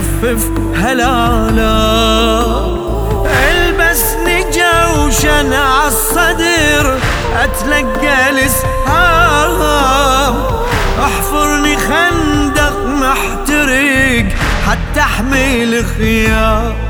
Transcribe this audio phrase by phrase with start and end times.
[0.00, 1.70] خفف هلالا.
[3.50, 6.98] البسني جوشن عالصدر
[7.42, 9.60] أتلقى الإسهام.
[11.00, 14.26] احفرني خندق محترق
[14.66, 16.89] حتى احمل خيار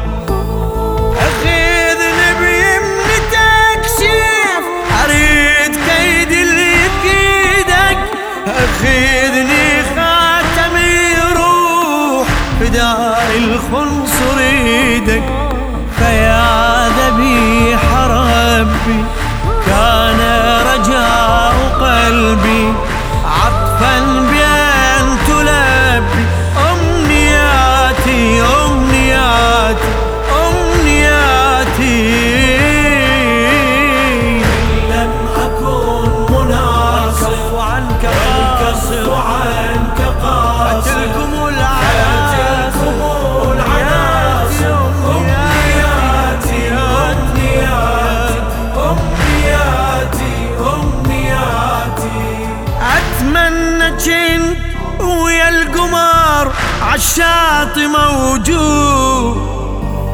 [57.11, 59.37] عالشاطئ موجود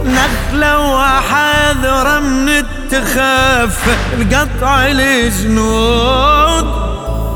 [0.04, 6.64] نخلة وحذرة من التخف القطع الجنود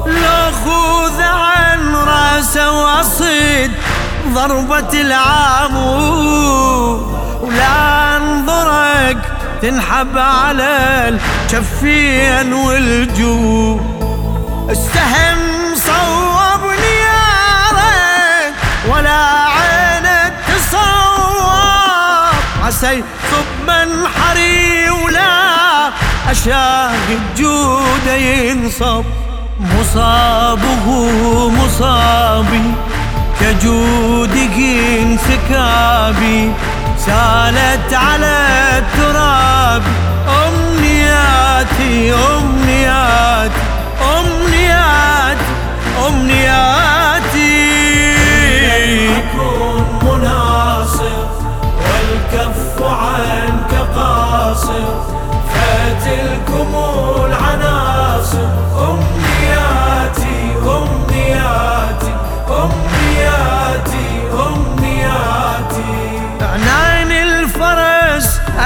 [0.06, 3.72] لو خوذ عن راسه واصيد
[4.34, 6.40] ضربة العمود.
[7.42, 9.18] ولا انظرك
[9.62, 13.80] تنحب على الكفين والجود.
[14.70, 15.49] السهم
[22.80, 25.88] صب منحري ولا
[26.30, 29.04] أشاق الجود ينصب
[29.60, 30.86] مصابه
[31.50, 32.62] مصابي
[33.40, 34.56] كجودك
[35.02, 36.52] انسكابي
[37.06, 38.36] سالت على
[38.78, 39.82] التراب
[40.46, 43.60] أمنياتي أمنياتي
[44.18, 45.44] أمنياتي
[46.08, 47.29] أمنياتي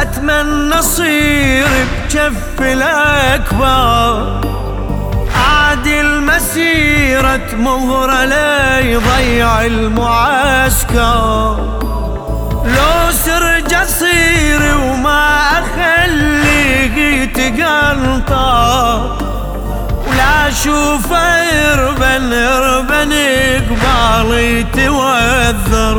[0.04, 4.40] أتمنى أصير بكف الأكبر.
[5.36, 11.56] أعدل مسيرة مهرة لا يضيع المعسكر.
[12.64, 18.98] لو سر جصير وما أخليه يتقنطر.
[20.08, 21.12] ولا أشوف
[21.72, 23.12] إربن إربن
[23.70, 25.98] قبالي يتوذر.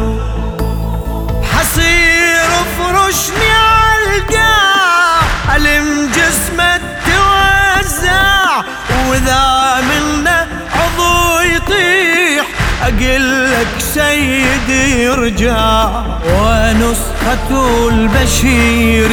[13.95, 15.89] سيدي يرجع
[16.25, 17.49] ونسخة
[17.89, 19.11] البشير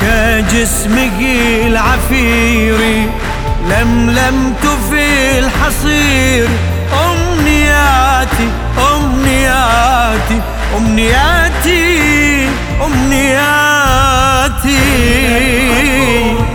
[0.00, 1.20] كجسمه
[1.66, 2.78] العفير.
[3.68, 6.48] لملمت في الحصير
[7.10, 8.48] أمنياتي
[8.94, 10.40] أمنياتي
[10.76, 12.48] أمنياتي
[12.86, 13.58] أمنياتي.
[16.18, 16.47] مناصر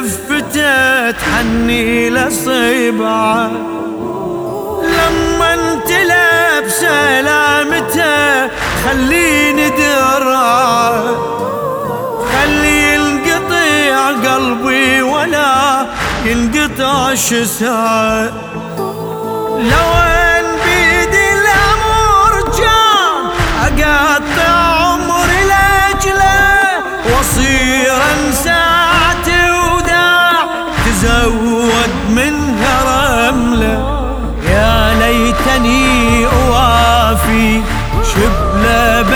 [0.00, 3.50] النحن بزفته تحني لصيبعه
[4.82, 8.48] لما انت لابسه سلامته
[8.84, 11.04] خليني درعه
[12.32, 15.86] خلي ينقطع قلبي ولا
[16.24, 18.30] ينقطع شسعه
[19.58, 20.00] لو
[23.82, 28.39] أقطع عمري لأجله وأصير انساعتي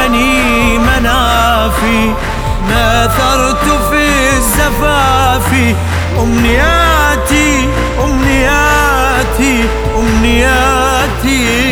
[0.09, 2.13] بني منافي
[2.69, 5.75] ناثرت في الزفاف
[6.23, 7.69] أمنياتي
[8.05, 9.65] أمنياتي
[9.99, 11.64] أمنياتي.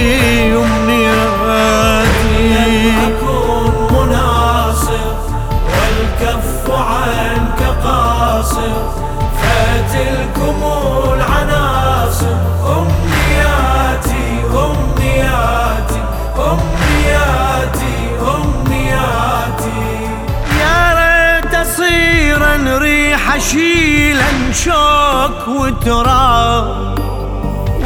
[23.32, 26.99] حشيلا شوك وتراب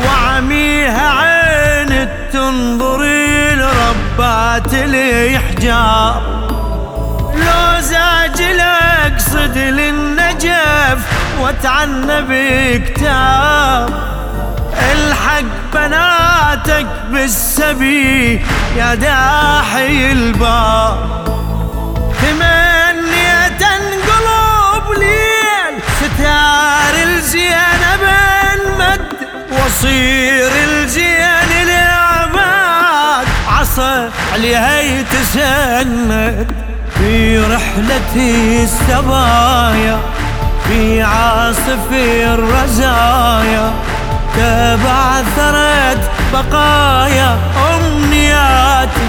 [0.04, 6.22] وعميها عين تنظري لربات الإحجار
[7.34, 10.98] لو زاجل اقصد للنجف
[11.40, 13.90] واتعنى بكتاب.
[14.92, 18.40] الحق بناتك بالسبي
[18.76, 21.25] يا داحي الباب.
[26.56, 28.02] ستار الزينب
[28.52, 29.00] انمد
[29.52, 36.52] واصير الزين العباد عصا عليها يتسند
[36.94, 38.14] في رحلة
[38.64, 39.98] السبايا
[40.68, 43.72] في عاصف الرزايا
[44.36, 47.38] تبعثرت بقايا
[47.74, 49.06] أمنياتي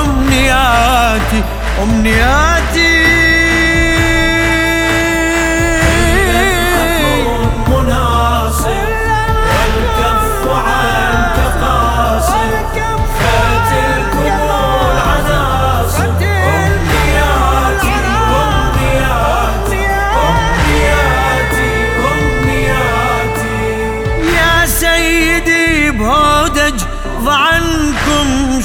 [0.00, 1.42] أمنياتي
[1.82, 3.05] أمنياتي.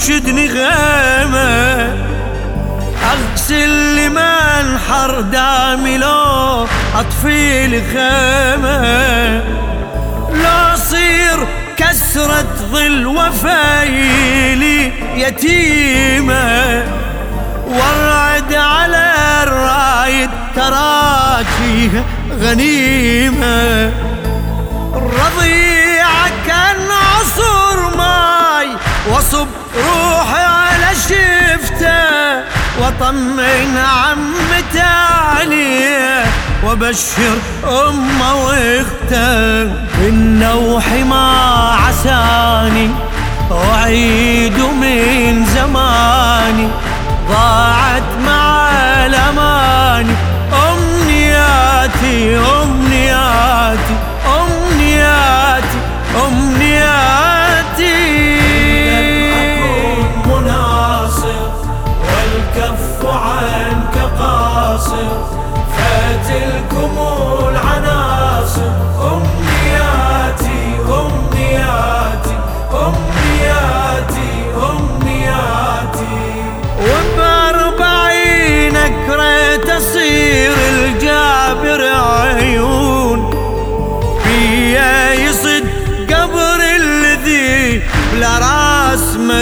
[0.08, 1.96] شدني غيمة.
[3.12, 8.82] أغسل لمن حر دامي لو أطفي لي خيمة.
[10.44, 16.84] لا صير كسرة ظل وفايلي يتيمة.
[17.68, 19.14] ورعد على
[19.44, 21.92] الرايد تراكي
[22.42, 23.92] غنيمة.
[29.10, 32.44] وصب روحي على شفته
[32.82, 34.84] وطمن عمته
[35.38, 36.24] عليه
[36.66, 39.62] وبشر أمه وأخته
[40.08, 41.28] النوح ما
[41.88, 42.90] عساني
[43.52, 46.68] وعيد من زماني.
[47.30, 47.61] ضاعت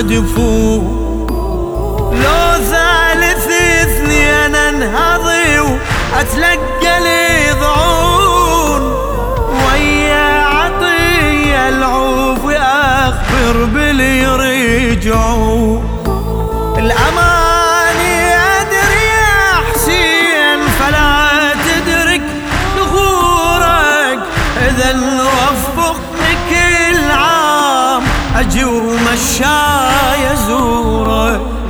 [0.02, 0.99] مدفون.
[6.20, 8.82] واتلقى لي ضعون
[9.52, 15.82] ويا عطية العوف اخبر باللي يرجعون.
[18.60, 22.22] أدري يا حسين فلا تدرك
[24.68, 24.92] إذا
[28.36, 28.64] أجي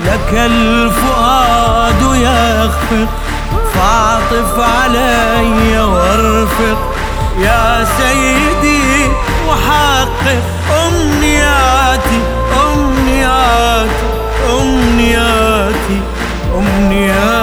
[0.06, 3.19] لك الفؤاد يخفق.
[3.90, 6.96] فاعطف علي وارفق
[7.40, 9.08] يا سيدي
[9.48, 10.44] وحقق
[10.86, 12.20] أمنياتي
[12.66, 14.00] أمنياتي
[14.50, 16.02] أمنياتي
[16.56, 17.40] أمنياتي.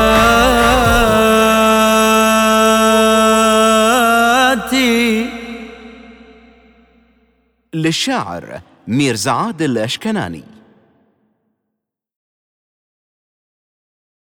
[7.75, 10.56] للشاعر ميرزا عادل الأشكناني.